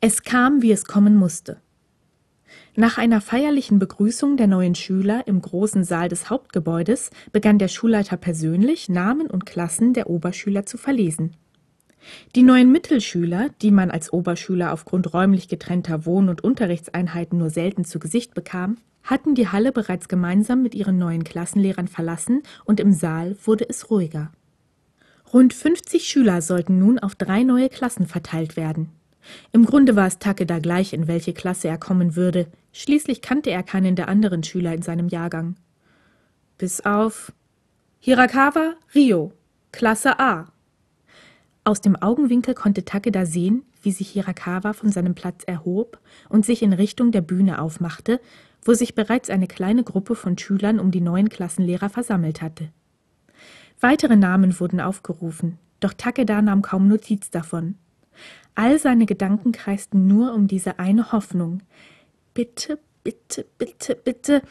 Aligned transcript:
Es 0.00 0.22
kam, 0.22 0.62
wie 0.62 0.70
es 0.70 0.84
kommen 0.84 1.16
musste. 1.16 1.60
Nach 2.76 2.98
einer 2.98 3.20
feierlichen 3.20 3.80
Begrüßung 3.80 4.36
der 4.36 4.46
neuen 4.46 4.76
Schüler 4.76 5.26
im 5.26 5.42
großen 5.42 5.82
Saal 5.82 6.08
des 6.08 6.30
Hauptgebäudes 6.30 7.10
begann 7.32 7.58
der 7.58 7.66
Schulleiter 7.66 8.16
persönlich, 8.16 8.88
Namen 8.88 9.26
und 9.26 9.44
Klassen 9.44 9.94
der 9.94 10.08
Oberschüler 10.08 10.64
zu 10.64 10.78
verlesen. 10.78 11.34
Die 12.36 12.44
neuen 12.44 12.70
Mittelschüler, 12.70 13.48
die 13.60 13.72
man 13.72 13.90
als 13.90 14.12
Oberschüler 14.12 14.72
aufgrund 14.72 15.12
räumlich 15.12 15.48
getrennter 15.48 16.06
Wohn- 16.06 16.28
und 16.28 16.44
Unterrichtseinheiten 16.44 17.36
nur 17.36 17.50
selten 17.50 17.84
zu 17.84 17.98
Gesicht 17.98 18.34
bekam, 18.34 18.76
hatten 19.02 19.34
die 19.34 19.48
Halle 19.48 19.72
bereits 19.72 20.06
gemeinsam 20.06 20.62
mit 20.62 20.76
ihren 20.76 20.96
neuen 20.96 21.24
Klassenlehrern 21.24 21.88
verlassen 21.88 22.44
und 22.64 22.78
im 22.78 22.92
Saal 22.92 23.36
wurde 23.44 23.68
es 23.68 23.90
ruhiger. 23.90 24.30
Rund 25.32 25.52
50 25.52 26.04
Schüler 26.04 26.40
sollten 26.40 26.78
nun 26.78 27.00
auf 27.00 27.16
drei 27.16 27.42
neue 27.42 27.68
Klassen 27.68 28.06
verteilt 28.06 28.56
werden. 28.56 28.90
Im 29.52 29.64
Grunde 29.64 29.96
war 29.96 30.06
es 30.06 30.18
Takeda 30.18 30.58
gleich, 30.58 30.92
in 30.92 31.08
welche 31.08 31.32
Klasse 31.32 31.68
er 31.68 31.78
kommen 31.78 32.16
würde. 32.16 32.46
Schließlich 32.72 33.22
kannte 33.22 33.50
er 33.50 33.62
keinen 33.62 33.96
der 33.96 34.08
anderen 34.08 34.42
Schüler 34.42 34.74
in 34.74 34.82
seinem 34.82 35.08
Jahrgang. 35.08 35.56
Bis 36.58 36.80
auf 36.80 37.32
Hirakawa 38.00 38.74
Rio, 38.94 39.32
Klasse 39.72 40.18
A. 40.18 40.52
Aus 41.64 41.80
dem 41.80 41.96
Augenwinkel 41.96 42.54
konnte 42.54 42.84
Takeda 42.84 43.26
sehen, 43.26 43.62
wie 43.82 43.92
sich 43.92 44.10
Hirakawa 44.10 44.72
von 44.72 44.90
seinem 44.90 45.14
Platz 45.14 45.44
erhob 45.44 45.98
und 46.28 46.44
sich 46.44 46.62
in 46.62 46.72
Richtung 46.72 47.12
der 47.12 47.20
Bühne 47.20 47.60
aufmachte, 47.60 48.20
wo 48.62 48.74
sich 48.74 48.94
bereits 48.94 49.30
eine 49.30 49.46
kleine 49.46 49.84
Gruppe 49.84 50.14
von 50.14 50.36
Schülern 50.36 50.80
um 50.80 50.90
die 50.90 51.00
neuen 51.00 51.28
Klassenlehrer 51.28 51.90
versammelt 51.90 52.42
hatte. 52.42 52.70
Weitere 53.80 54.16
Namen 54.16 54.58
wurden 54.58 54.80
aufgerufen, 54.80 55.58
doch 55.80 55.92
Takeda 55.92 56.42
nahm 56.42 56.62
kaum 56.62 56.88
Notiz 56.88 57.30
davon. 57.30 57.76
All 58.54 58.78
seine 58.78 59.06
Gedanken 59.06 59.52
kreisten 59.52 60.06
nur 60.06 60.34
um 60.34 60.48
diese 60.48 60.78
eine 60.78 61.12
Hoffnung. 61.12 61.62
Bitte, 62.34 62.78
bitte, 63.04 63.46
bitte, 63.58 63.94
bitte. 63.94 64.42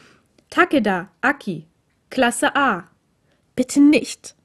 Takeda, 0.50 1.10
Aki, 1.22 1.68
Klasse 2.10 2.56
A. 2.56 2.90
Bitte 3.56 3.82
nicht. 3.82 4.36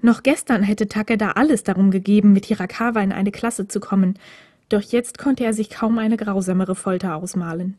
Noch 0.00 0.22
gestern 0.22 0.62
hätte 0.62 0.88
Takeda 0.88 1.32
alles 1.32 1.64
darum 1.64 1.90
gegeben, 1.90 2.32
mit 2.32 2.46
Hirakawa 2.46 3.00
in 3.00 3.12
eine 3.12 3.32
Klasse 3.32 3.68
zu 3.68 3.80
kommen, 3.80 4.18
doch 4.68 4.82
jetzt 4.82 5.18
konnte 5.18 5.44
er 5.44 5.52
sich 5.52 5.70
kaum 5.70 5.98
eine 5.98 6.16
grausamere 6.16 6.74
Folter 6.74 7.16
ausmalen. 7.16 7.76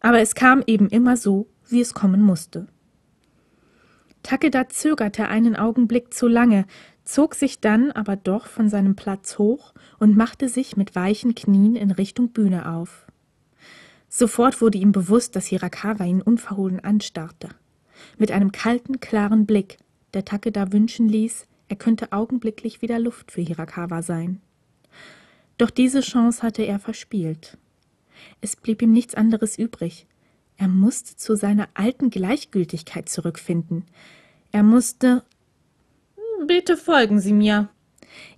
Aber 0.00 0.20
es 0.20 0.34
kam 0.34 0.62
eben 0.66 0.88
immer 0.88 1.16
so, 1.16 1.46
wie 1.68 1.80
es 1.80 1.94
kommen 1.94 2.22
musste. 2.22 2.66
Takeda 4.22 4.68
zögerte 4.68 5.28
einen 5.28 5.56
Augenblick 5.56 6.12
zu 6.12 6.28
lange, 6.28 6.66
zog 7.10 7.34
sich 7.34 7.60
dann 7.60 7.90
aber 7.90 8.16
doch 8.16 8.46
von 8.46 8.68
seinem 8.68 8.94
Platz 8.94 9.38
hoch 9.38 9.74
und 9.98 10.16
machte 10.16 10.48
sich 10.48 10.76
mit 10.76 10.94
weichen 10.94 11.34
Knien 11.34 11.74
in 11.74 11.90
Richtung 11.90 12.28
Bühne 12.28 12.70
auf. 12.70 13.06
Sofort 14.08 14.60
wurde 14.60 14.78
ihm 14.78 14.92
bewusst, 14.92 15.34
dass 15.34 15.46
Hirakawa 15.46 16.04
ihn 16.04 16.22
unverhohlen 16.22 16.80
anstarrte. 16.80 17.48
Mit 18.16 18.30
einem 18.30 18.52
kalten, 18.52 19.00
klaren 19.00 19.44
Blick, 19.44 19.78
der 20.14 20.24
Takeda 20.24 20.72
wünschen 20.72 21.08
ließ, 21.08 21.46
er 21.68 21.76
könnte 21.76 22.12
augenblicklich 22.12 22.80
wieder 22.80 22.98
Luft 22.98 23.32
für 23.32 23.40
Hirakawa 23.40 24.02
sein. 24.02 24.40
Doch 25.58 25.70
diese 25.70 26.00
Chance 26.00 26.42
hatte 26.42 26.62
er 26.62 26.78
verspielt. 26.78 27.58
Es 28.40 28.56
blieb 28.56 28.82
ihm 28.82 28.92
nichts 28.92 29.14
anderes 29.14 29.58
übrig. 29.58 30.06
Er 30.56 30.68
musste 30.68 31.16
zu 31.16 31.36
seiner 31.36 31.68
alten 31.74 32.10
Gleichgültigkeit 32.10 33.08
zurückfinden. 33.08 33.84
Er 34.52 34.62
musste 34.62 35.22
Bitte 36.46 36.78
folgen 36.78 37.20
Sie 37.20 37.34
mir. 37.34 37.68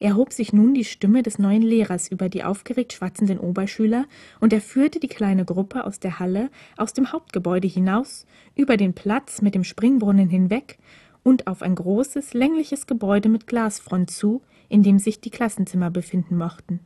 Erhob 0.01 0.33
sich 0.33 0.53
nun 0.53 0.75
die 0.75 0.85
Stimme 0.85 1.23
des 1.23 1.39
neuen 1.39 1.63
Lehrers 1.63 2.09
über 2.09 2.29
die 2.29 2.43
aufgeregt 2.43 2.93
schwatzenden 2.93 3.39
Oberschüler, 3.39 4.07
und 4.41 4.53
er 4.53 4.61
führte 4.61 4.99
die 4.99 5.09
kleine 5.09 5.45
Gruppe 5.45 5.85
aus 5.85 6.01
der 6.01 6.19
Halle, 6.19 6.51
aus 6.77 6.93
dem 6.93 7.13
Hauptgebäude 7.13 7.69
hinaus, 7.69 8.27
über 8.57 8.77
den 8.77 8.93
Platz 8.93 9.41
mit 9.41 9.55
dem 9.55 9.63
Springbrunnen 9.63 10.29
hinweg 10.29 10.79
und 11.23 11.47
auf 11.47 11.63
ein 11.63 11.77
großes, 11.77 12.35
längliches 12.35 12.87
Gebäude 12.87 13.29
mit 13.29 13.47
Glasfront 13.47 14.11
zu, 14.11 14.43
in 14.69 14.83
dem 14.83 14.99
sich 14.99 15.21
die 15.21 15.31
Klassenzimmer 15.31 15.91
befinden 15.91 16.37
mochten. 16.37 16.81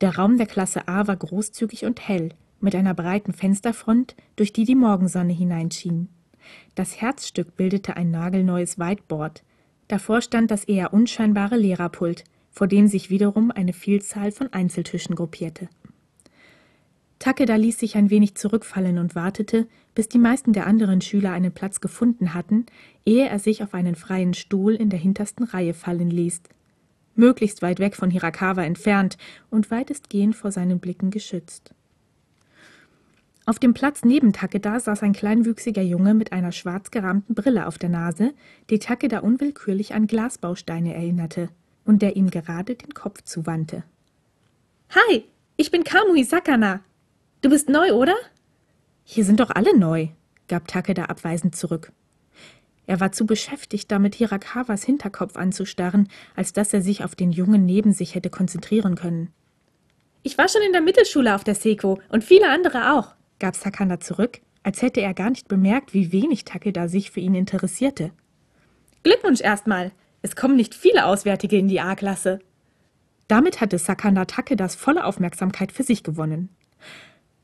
Der 0.00 0.16
Raum 0.16 0.36
der 0.38 0.46
Klasse 0.46 0.86
A 0.86 1.06
war 1.08 1.16
großzügig 1.16 1.84
und 1.84 2.06
hell, 2.06 2.28
mit 2.60 2.74
einer 2.74 2.94
breiten 2.94 3.32
Fensterfront, 3.32 4.14
durch 4.36 4.52
die 4.52 4.64
die 4.64 4.74
Morgensonne 4.76 5.32
hineinschien. 5.32 6.08
Das 6.74 7.00
Herzstück 7.00 7.56
bildete 7.56 7.96
ein 7.96 8.10
nagelneues 8.10 8.78
Whiteboard. 8.78 9.42
Davor 9.88 10.20
stand 10.20 10.50
das 10.50 10.64
eher 10.64 10.92
unscheinbare 10.92 11.56
Lehrerpult, 11.56 12.24
vor 12.50 12.66
dem 12.66 12.88
sich 12.88 13.10
wiederum 13.10 13.50
eine 13.50 13.72
Vielzahl 13.72 14.32
von 14.32 14.52
Einzeltischen 14.52 15.14
gruppierte. 15.14 15.68
Takeda 17.18 17.56
ließ 17.56 17.78
sich 17.78 17.96
ein 17.96 18.10
wenig 18.10 18.34
zurückfallen 18.34 18.98
und 18.98 19.14
wartete, 19.14 19.66
bis 19.94 20.08
die 20.08 20.18
meisten 20.18 20.52
der 20.52 20.66
anderen 20.66 21.00
Schüler 21.00 21.32
einen 21.32 21.52
Platz 21.52 21.80
gefunden 21.80 22.34
hatten, 22.34 22.66
ehe 23.04 23.28
er 23.28 23.38
sich 23.38 23.62
auf 23.62 23.74
einen 23.74 23.94
freien 23.94 24.34
Stuhl 24.34 24.74
in 24.74 24.90
der 24.90 24.98
hintersten 24.98 25.44
Reihe 25.44 25.74
fallen 25.74 26.10
ließ. 26.10 26.42
Möglichst 27.14 27.62
weit 27.62 27.78
weg 27.78 27.96
von 27.96 28.10
Hirakawa 28.10 28.62
entfernt 28.62 29.16
und 29.50 29.70
weitestgehend 29.70 30.36
vor 30.36 30.52
seinen 30.52 30.78
Blicken 30.78 31.10
geschützt. 31.10 31.74
Auf 33.48 33.60
dem 33.60 33.74
Platz 33.74 34.04
neben 34.04 34.32
Takeda 34.32 34.80
saß 34.80 35.04
ein 35.04 35.12
kleinwüchsiger 35.12 35.82
Junge 35.82 36.14
mit 36.14 36.32
einer 36.32 36.50
schwarz 36.50 36.90
gerahmten 36.90 37.36
Brille 37.36 37.68
auf 37.68 37.78
der 37.78 37.88
Nase, 37.88 38.34
die 38.70 38.80
Takeda 38.80 39.20
unwillkürlich 39.20 39.94
an 39.94 40.08
Glasbausteine 40.08 40.92
erinnerte 40.92 41.48
und 41.84 42.02
der 42.02 42.16
ihm 42.16 42.28
gerade 42.30 42.74
den 42.74 42.92
Kopf 42.92 43.22
zuwandte. 43.22 43.84
Hi, 44.90 45.24
ich 45.56 45.70
bin 45.70 45.84
Kamui 45.84 46.24
Sakana. 46.24 46.80
Du 47.40 47.48
bist 47.48 47.68
neu, 47.68 47.92
oder? 47.92 48.16
Hier 49.04 49.24
sind 49.24 49.38
doch 49.38 49.50
alle 49.50 49.78
neu, 49.78 50.08
gab 50.48 50.66
Takeda 50.66 51.04
abweisend 51.04 51.54
zurück. 51.54 51.92
Er 52.88 52.98
war 52.98 53.12
zu 53.12 53.26
beschäftigt, 53.26 53.92
damit 53.92 54.16
Hirakawas 54.16 54.82
Hinterkopf 54.82 55.36
anzustarren, 55.36 56.08
als 56.34 56.52
dass 56.52 56.72
er 56.72 56.82
sich 56.82 57.04
auf 57.04 57.14
den 57.14 57.30
Jungen 57.30 57.64
neben 57.64 57.92
sich 57.92 58.16
hätte 58.16 58.30
konzentrieren 58.30 58.96
können. 58.96 59.32
Ich 60.24 60.36
war 60.36 60.48
schon 60.48 60.62
in 60.62 60.72
der 60.72 60.82
Mittelschule 60.82 61.36
auf 61.36 61.44
der 61.44 61.54
Seko 61.54 62.00
und 62.08 62.24
viele 62.24 62.50
andere 62.50 62.94
auch 62.94 63.15
gab 63.38 63.56
Sakana 63.56 64.00
zurück, 64.00 64.40
als 64.62 64.82
hätte 64.82 65.00
er 65.00 65.14
gar 65.14 65.30
nicht 65.30 65.48
bemerkt, 65.48 65.94
wie 65.94 66.12
wenig 66.12 66.44
Takeda 66.44 66.88
sich 66.88 67.10
für 67.10 67.20
ihn 67.20 67.34
interessierte. 67.34 68.10
Glückwunsch 69.02 69.40
erstmal. 69.40 69.92
Es 70.22 70.34
kommen 70.34 70.56
nicht 70.56 70.74
viele 70.74 71.06
Auswärtige 71.06 71.56
in 71.56 71.68
die 71.68 71.80
A-Klasse. 71.80 72.40
Damit 73.28 73.60
hatte 73.60 73.78
Sakana 73.78 74.24
Takedas 74.24 74.74
volle 74.74 75.04
Aufmerksamkeit 75.04 75.70
für 75.70 75.82
sich 75.82 76.02
gewonnen. 76.02 76.48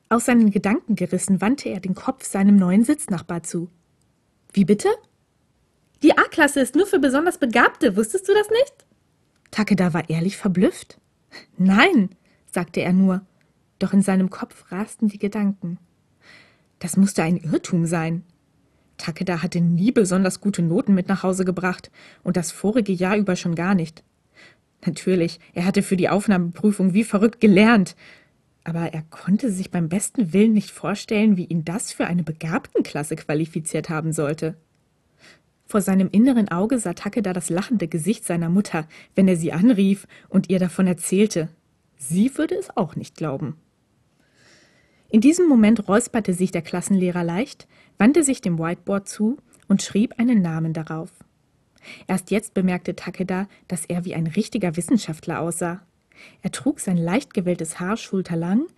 Aus 0.08 0.24
seinen 0.24 0.50
Gedanken 0.50 0.96
gerissen 0.96 1.40
wandte 1.40 1.68
er 1.68 1.80
den 1.80 1.94
Kopf 1.94 2.24
seinem 2.24 2.56
neuen 2.56 2.84
Sitznachbar 2.84 3.42
zu. 3.42 3.70
Wie 4.52 4.64
bitte? 4.64 4.88
Die 6.02 6.18
A-Klasse 6.18 6.60
ist 6.60 6.74
nur 6.74 6.86
für 6.86 6.98
besonders 6.98 7.38
Begabte, 7.38 7.96
wusstest 7.96 8.28
du 8.28 8.34
das 8.34 8.50
nicht? 8.50 8.74
Takeda 9.52 9.94
war 9.94 10.10
ehrlich 10.10 10.36
verblüfft. 10.36 10.98
Nein, 11.56 12.10
sagte 12.50 12.80
er 12.80 12.92
nur 12.92 13.24
doch 13.82 13.92
in 13.92 14.02
seinem 14.02 14.30
Kopf 14.30 14.70
rasten 14.70 15.08
die 15.08 15.18
Gedanken. 15.18 15.78
Das 16.78 16.96
musste 16.96 17.22
ein 17.22 17.36
Irrtum 17.36 17.86
sein. 17.86 18.24
Takeda 18.96 19.42
hatte 19.42 19.60
nie 19.60 19.92
besonders 19.92 20.40
gute 20.40 20.62
Noten 20.62 20.94
mit 20.94 21.08
nach 21.08 21.22
Hause 21.22 21.44
gebracht 21.44 21.90
und 22.22 22.36
das 22.36 22.52
vorige 22.52 22.92
Jahr 22.92 23.16
über 23.16 23.36
schon 23.36 23.54
gar 23.54 23.74
nicht. 23.74 24.04
Natürlich, 24.84 25.38
er 25.54 25.64
hatte 25.64 25.82
für 25.82 25.96
die 25.96 26.08
Aufnahmeprüfung 26.08 26.92
wie 26.92 27.04
verrückt 27.04 27.40
gelernt, 27.40 27.94
aber 28.64 28.92
er 28.92 29.02
konnte 29.02 29.50
sich 29.50 29.70
beim 29.70 29.88
besten 29.88 30.32
Willen 30.32 30.52
nicht 30.52 30.70
vorstellen, 30.70 31.36
wie 31.36 31.44
ihn 31.44 31.64
das 31.64 31.92
für 31.92 32.06
eine 32.06 32.22
Begabtenklasse 32.22 33.16
qualifiziert 33.16 33.88
haben 33.88 34.12
sollte. 34.12 34.56
Vor 35.66 35.80
seinem 35.80 36.08
inneren 36.12 36.48
Auge 36.48 36.78
sah 36.78 36.92
Takeda 36.92 37.32
das 37.32 37.48
lachende 37.48 37.88
Gesicht 37.88 38.24
seiner 38.24 38.50
Mutter, 38.50 38.86
wenn 39.14 39.26
er 39.26 39.36
sie 39.36 39.52
anrief 39.52 40.06
und 40.28 40.50
ihr 40.50 40.58
davon 40.58 40.86
erzählte. 40.86 41.48
Sie 41.96 42.36
würde 42.36 42.56
es 42.56 42.76
auch 42.76 42.94
nicht 42.94 43.16
glauben. 43.16 43.56
In 45.12 45.20
diesem 45.20 45.46
Moment 45.46 45.88
räusperte 45.88 46.32
sich 46.32 46.52
der 46.52 46.62
Klassenlehrer 46.62 47.22
leicht, 47.22 47.68
wandte 47.98 48.22
sich 48.22 48.40
dem 48.40 48.58
Whiteboard 48.58 49.06
zu 49.06 49.36
und 49.68 49.82
schrieb 49.82 50.18
einen 50.18 50.40
Namen 50.40 50.72
darauf. 50.72 51.10
Erst 52.06 52.30
jetzt 52.30 52.54
bemerkte 52.54 52.96
Takeda, 52.96 53.46
dass 53.68 53.84
er 53.84 54.06
wie 54.06 54.14
ein 54.14 54.26
richtiger 54.26 54.74
Wissenschaftler 54.74 55.40
aussah. 55.40 55.82
Er 56.40 56.50
trug 56.50 56.80
sein 56.80 56.96
leicht 56.96 57.34
gewelltes 57.34 57.78
Haar 57.78 57.98
schulterlang, 57.98 58.68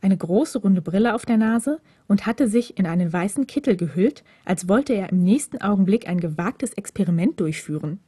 eine 0.00 0.16
große 0.16 0.58
runde 0.58 0.82
Brille 0.82 1.14
auf 1.14 1.26
der 1.26 1.36
Nase 1.36 1.80
und 2.08 2.26
hatte 2.26 2.48
sich 2.48 2.76
in 2.76 2.86
einen 2.86 3.12
weißen 3.12 3.46
Kittel 3.46 3.76
gehüllt, 3.76 4.24
als 4.44 4.68
wollte 4.68 4.94
er 4.94 5.10
im 5.10 5.22
nächsten 5.22 5.62
Augenblick 5.62 6.08
ein 6.08 6.18
gewagtes 6.18 6.72
Experiment 6.72 7.38
durchführen. 7.38 8.00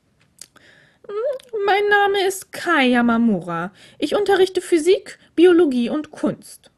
Mein 1.64 1.88
Name 1.88 2.26
ist 2.26 2.50
Kai 2.50 2.88
Yamamura. 2.88 3.70
Ich 4.00 4.16
unterrichte 4.16 4.60
Physik, 4.60 5.20
Biologie 5.36 5.88
und 5.88 6.10
Kunst. 6.10 6.72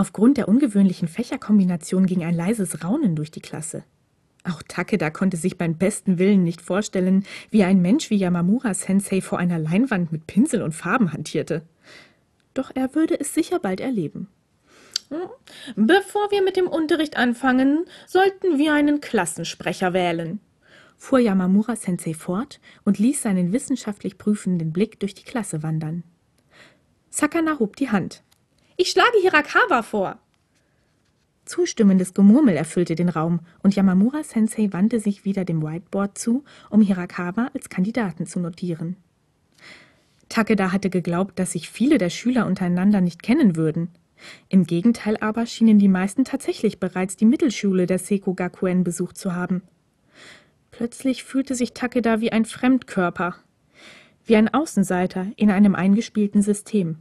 Aufgrund 0.00 0.38
der 0.38 0.48
ungewöhnlichen 0.48 1.08
Fächerkombination 1.08 2.06
ging 2.06 2.24
ein 2.24 2.34
leises 2.34 2.82
Raunen 2.82 3.16
durch 3.16 3.30
die 3.30 3.42
Klasse. 3.42 3.84
Auch 4.44 4.62
Takeda 4.62 5.10
konnte 5.10 5.36
sich 5.36 5.58
beim 5.58 5.76
besten 5.76 6.18
Willen 6.18 6.42
nicht 6.42 6.62
vorstellen, 6.62 7.26
wie 7.50 7.64
ein 7.64 7.82
Mensch 7.82 8.08
wie 8.08 8.16
Yamamura 8.16 8.72
Sensei 8.72 9.20
vor 9.20 9.38
einer 9.38 9.58
Leinwand 9.58 10.10
mit 10.10 10.26
Pinsel 10.26 10.62
und 10.62 10.72
Farben 10.72 11.12
hantierte. 11.12 11.66
Doch 12.54 12.70
er 12.74 12.94
würde 12.94 13.20
es 13.20 13.34
sicher 13.34 13.58
bald 13.58 13.78
erleben. 13.78 14.28
Hm? 15.10 15.28
Bevor 15.76 16.30
wir 16.30 16.42
mit 16.42 16.56
dem 16.56 16.66
Unterricht 16.66 17.18
anfangen, 17.18 17.84
sollten 18.06 18.56
wir 18.56 18.72
einen 18.72 19.02
Klassensprecher 19.02 19.92
wählen, 19.92 20.40
fuhr 20.96 21.18
Yamamura 21.18 21.76
Sensei 21.76 22.14
fort 22.14 22.58
und 22.86 22.98
ließ 22.98 23.20
seinen 23.20 23.52
wissenschaftlich 23.52 24.16
prüfenden 24.16 24.72
Blick 24.72 24.98
durch 24.98 25.14
die 25.14 25.24
Klasse 25.24 25.62
wandern. 25.62 26.04
Sakana 27.10 27.58
hob 27.58 27.76
die 27.76 27.90
Hand. 27.90 28.22
Ich 28.82 28.92
schlage 28.92 29.18
Hirakawa 29.20 29.82
vor. 29.82 30.18
Zustimmendes 31.44 32.14
Gemurmel 32.14 32.56
erfüllte 32.56 32.94
den 32.94 33.10
Raum, 33.10 33.40
und 33.62 33.76
Yamamura 33.76 34.22
Sensei 34.24 34.68
wandte 34.70 35.00
sich 35.00 35.26
wieder 35.26 35.44
dem 35.44 35.62
Whiteboard 35.62 36.16
zu, 36.16 36.44
um 36.70 36.80
Hirakawa 36.80 37.50
als 37.52 37.68
Kandidaten 37.68 38.24
zu 38.24 38.40
notieren. 38.40 38.96
Takeda 40.30 40.72
hatte 40.72 40.88
geglaubt, 40.88 41.38
dass 41.38 41.52
sich 41.52 41.68
viele 41.68 41.98
der 41.98 42.08
Schüler 42.08 42.46
untereinander 42.46 43.02
nicht 43.02 43.22
kennen 43.22 43.54
würden. 43.54 43.90
Im 44.48 44.64
Gegenteil 44.64 45.18
aber 45.20 45.44
schienen 45.44 45.78
die 45.78 45.88
meisten 45.88 46.24
tatsächlich 46.24 46.80
bereits 46.80 47.16
die 47.16 47.26
Mittelschule 47.26 47.86
der 47.86 47.98
Seiko 47.98 48.32
Gakuen 48.32 48.82
besucht 48.82 49.18
zu 49.18 49.34
haben. 49.34 49.60
Plötzlich 50.70 51.22
fühlte 51.22 51.54
sich 51.54 51.74
Takeda 51.74 52.22
wie 52.22 52.32
ein 52.32 52.46
Fremdkörper, 52.46 53.36
wie 54.24 54.36
ein 54.36 54.48
Außenseiter 54.48 55.26
in 55.36 55.50
einem 55.50 55.74
eingespielten 55.74 56.40
System. 56.40 56.96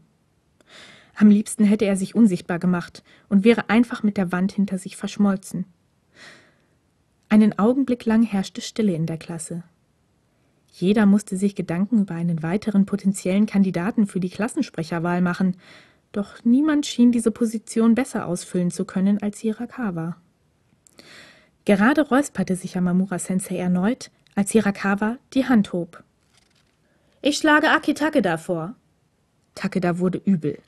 Am 1.21 1.29
liebsten 1.29 1.65
hätte 1.65 1.83
er 1.83 1.97
sich 1.97 2.15
unsichtbar 2.15 2.59
gemacht 2.59 3.03
und 3.27 3.43
wäre 3.43 3.69
einfach 3.69 4.03
mit 4.03 4.15
der 4.15 4.31
Wand 4.31 4.53
hinter 4.53 4.77
sich 4.77 4.95
verschmolzen. 4.95 5.65
Einen 7.27 7.59
Augenblick 7.59 8.05
lang 8.05 8.23
herrschte 8.23 8.61
Stille 8.61 8.93
in 8.93 9.05
der 9.05 9.17
Klasse. 9.17 9.63
Jeder 10.71 11.05
musste 11.05 11.35
sich 11.35 11.55
Gedanken 11.55 12.03
über 12.03 12.15
einen 12.15 12.41
weiteren 12.41 12.85
potenziellen 12.85 13.47
Kandidaten 13.47 14.07
für 14.07 14.21
die 14.21 14.29
Klassensprecherwahl 14.29 15.19
machen, 15.19 15.57
doch 16.13 16.45
niemand 16.45 16.85
schien 16.85 17.11
diese 17.11 17.31
Position 17.31 17.95
besser 17.95 18.25
ausfüllen 18.25 18.71
zu 18.71 18.85
können 18.85 19.21
als 19.21 19.39
Hirakawa. 19.39 20.15
Gerade 21.65 22.07
räusperte 22.07 22.55
sich 22.55 22.75
Yamamura 22.75 23.19
Sensei 23.19 23.57
erneut, 23.57 24.09
als 24.35 24.51
Hirakawa 24.51 25.17
die 25.33 25.45
Hand 25.45 25.73
hob. 25.73 26.01
Ich 27.21 27.39
schlage 27.39 27.71
Aki 27.71 27.93
Takeda 27.93 28.37
vor. 28.37 28.75
Takeda 29.53 29.99
wurde 29.99 30.21
übel. 30.23 30.59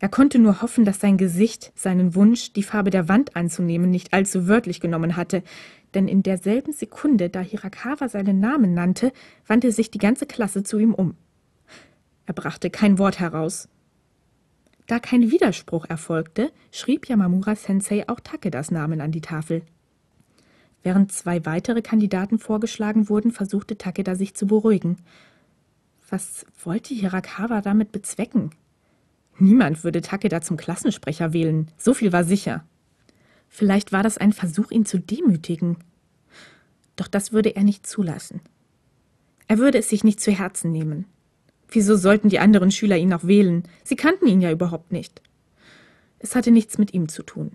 Er 0.00 0.08
konnte 0.08 0.38
nur 0.38 0.62
hoffen, 0.62 0.84
dass 0.84 0.98
sein 0.98 1.18
Gesicht 1.18 1.72
seinen 1.76 2.14
Wunsch, 2.14 2.52
die 2.52 2.62
Farbe 2.62 2.90
der 2.90 3.08
Wand 3.08 3.36
anzunehmen, 3.36 3.90
nicht 3.90 4.12
allzu 4.12 4.48
wörtlich 4.48 4.80
genommen 4.80 5.14
hatte, 5.14 5.42
denn 5.94 6.08
in 6.08 6.22
derselben 6.22 6.72
Sekunde, 6.72 7.28
da 7.28 7.40
Hirakawa 7.40 8.08
seinen 8.08 8.40
Namen 8.40 8.74
nannte, 8.74 9.12
wandte 9.46 9.72
sich 9.72 9.90
die 9.90 9.98
ganze 9.98 10.26
Klasse 10.26 10.62
zu 10.62 10.78
ihm 10.78 10.94
um. 10.94 11.14
Er 12.26 12.34
brachte 12.34 12.70
kein 12.70 12.98
Wort 12.98 13.20
heraus, 13.20 13.68
da 14.90 14.98
kein 14.98 15.30
Widerspruch 15.30 15.84
erfolgte, 15.88 16.50
schrieb 16.72 17.08
Yamamura 17.08 17.54
Sensei 17.54 18.08
auch 18.08 18.18
Takedas 18.18 18.72
Namen 18.72 19.00
an 19.00 19.12
die 19.12 19.20
Tafel. 19.20 19.62
Während 20.82 21.12
zwei 21.12 21.46
weitere 21.46 21.80
Kandidaten 21.80 22.40
vorgeschlagen 22.40 23.08
wurden, 23.08 23.30
versuchte 23.30 23.78
Takeda 23.78 24.16
sich 24.16 24.34
zu 24.34 24.48
beruhigen. 24.48 24.96
Was 26.08 26.44
wollte 26.64 26.92
Hirakawa 26.92 27.60
damit 27.60 27.92
bezwecken? 27.92 28.50
Niemand 29.40 29.84
würde 29.84 30.02
Takeda 30.02 30.42
zum 30.42 30.58
Klassensprecher 30.58 31.32
wählen, 31.32 31.68
so 31.78 31.94
viel 31.94 32.12
war 32.12 32.24
sicher. 32.24 32.64
Vielleicht 33.48 33.90
war 33.90 34.02
das 34.02 34.18
ein 34.18 34.32
Versuch, 34.32 34.70
ihn 34.70 34.84
zu 34.84 34.98
demütigen. 34.98 35.78
Doch 36.94 37.08
das 37.08 37.32
würde 37.32 37.56
er 37.56 37.64
nicht 37.64 37.86
zulassen. 37.86 38.40
Er 39.48 39.58
würde 39.58 39.78
es 39.78 39.88
sich 39.88 40.04
nicht 40.04 40.20
zu 40.20 40.30
Herzen 40.30 40.70
nehmen. 40.70 41.06
Wieso 41.70 41.96
sollten 41.96 42.28
die 42.28 42.38
anderen 42.38 42.70
Schüler 42.70 42.98
ihn 42.98 43.12
auch 43.14 43.24
wählen? 43.24 43.62
Sie 43.82 43.96
kannten 43.96 44.26
ihn 44.26 44.42
ja 44.42 44.52
überhaupt 44.52 44.92
nicht. 44.92 45.22
Es 46.18 46.36
hatte 46.36 46.50
nichts 46.50 46.76
mit 46.76 46.92
ihm 46.92 47.08
zu 47.08 47.22
tun. 47.22 47.52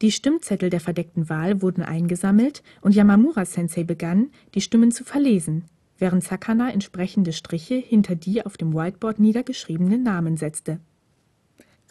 Die 0.00 0.12
Stimmzettel 0.12 0.70
der 0.70 0.80
verdeckten 0.80 1.28
Wahl 1.28 1.60
wurden 1.60 1.82
eingesammelt 1.82 2.62
und 2.80 2.94
Yamamura 2.94 3.44
Sensei 3.44 3.84
begann, 3.84 4.30
die 4.54 4.60
Stimmen 4.60 4.90
zu 4.90 5.04
verlesen, 5.04 5.64
während 5.98 6.24
Sakana 6.24 6.70
entsprechende 6.70 7.32
Striche 7.32 7.74
hinter 7.74 8.14
die 8.16 8.44
auf 8.44 8.56
dem 8.56 8.74
Whiteboard 8.74 9.18
niedergeschriebenen 9.18 10.02
Namen 10.02 10.36
setzte. 10.36 10.80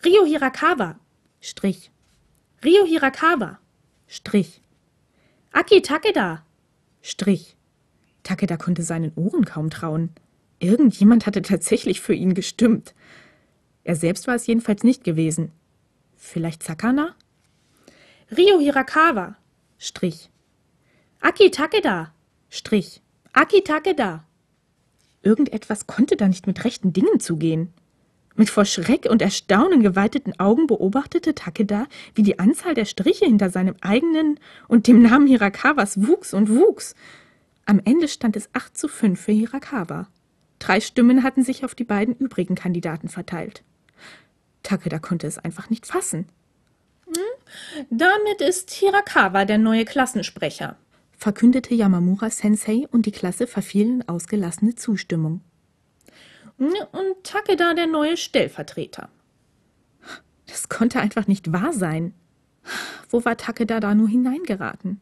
Rio 0.03 0.25
Hirakawa. 0.25 0.99
Strich. 1.41 1.91
Rio 2.63 2.85
Hirakawa. 2.85 3.59
Strich. 4.07 4.61
Aki 5.51 5.81
Takeda. 5.81 6.45
Strich. 7.01 7.55
Takeda 8.23 8.57
konnte 8.57 8.83
seinen 8.83 9.11
Ohren 9.15 9.45
kaum 9.45 9.69
trauen. 9.69 10.09
Irgendjemand 10.59 11.25
hatte 11.25 11.41
tatsächlich 11.41 12.01
für 12.01 12.13
ihn 12.13 12.33
gestimmt. 12.33 12.93
Er 13.83 13.95
selbst 13.95 14.27
war 14.27 14.35
es 14.35 14.47
jedenfalls 14.47 14.83
nicht 14.83 15.03
gewesen. 15.03 15.51
Vielleicht 16.15 16.63
Sakana? 16.63 17.15
Rio 18.35 18.59
Hirakawa. 18.59 19.37
Strich. 19.77 20.29
Aki 21.19 21.51
Takeda. 21.51 22.13
Strich. 22.49 23.01
Aki 23.37 23.65
Takeda. 23.65 24.23
Irgendetwas 25.21 25.87
konnte 25.87 26.15
da 26.15 26.25
nicht 26.29 26.47
mit 26.47 26.63
rechten 26.63 26.93
Dingen 26.93 27.19
zugehen. 27.19 27.73
Mit 28.35 28.49
vor 28.49 28.63
Schreck 28.63 29.07
und 29.09 29.21
Erstaunen 29.21 29.83
geweiteten 29.83 30.39
Augen 30.39 30.67
beobachtete 30.67 31.35
Takeda, 31.35 31.87
wie 32.13 32.23
die 32.23 32.39
Anzahl 32.39 32.75
der 32.75 32.85
Striche 32.85 33.25
hinter 33.25 33.49
seinem 33.49 33.75
eigenen 33.81 34.39
und 34.69 34.87
dem 34.87 35.01
Namen 35.01 35.27
Hirakawas 35.27 36.07
wuchs 36.07 36.33
und 36.33 36.49
wuchs. 36.49 36.95
Am 37.65 37.81
Ende 37.83 38.07
stand 38.07 38.37
es 38.37 38.47
8 38.53 38.77
zu 38.77 38.87
5 38.87 39.19
für 39.19 39.33
Hirakawa. 39.33 40.07
Drei 40.59 40.79
Stimmen 40.79 41.21
hatten 41.21 41.43
sich 41.43 41.65
auf 41.65 41.75
die 41.75 41.83
beiden 41.83 42.15
übrigen 42.15 42.55
Kandidaten 42.55 43.09
verteilt. 43.09 43.63
Takeda 44.63 44.99
konnte 44.99 45.27
es 45.27 45.39
einfach 45.39 45.69
nicht 45.69 45.85
fassen. 45.85 46.29
Hm? 47.07 47.85
Damit 47.89 48.39
ist 48.39 48.71
Hirakawa 48.71 49.43
der 49.43 49.57
neue 49.57 49.83
Klassensprecher, 49.83 50.77
verkündete 51.25 51.73
Yamamura 51.73 52.29
Sensei 52.29 52.87
und 52.91 53.07
die 53.07 53.11
Klasse 53.11 53.47
verfiel 53.47 53.87
in 53.87 54.07
ausgelassene 54.07 54.75
Zustimmung. 54.75 55.41
Hm, 56.59 56.71
und 56.91 57.23
Takeda 57.23 57.73
der 57.73 57.87
neue 57.87 58.15
Stellvertreter. 58.15 59.09
Das 60.45 60.69
konnte 60.69 60.99
einfach 60.99 61.25
nicht 61.25 61.51
wahr 61.51 61.73
sein. 61.73 62.13
Wo 63.09 63.25
war 63.25 63.37
Takeda 63.37 63.79
da 63.79 63.95
nur 63.95 64.07
hineingeraten? 64.07 65.01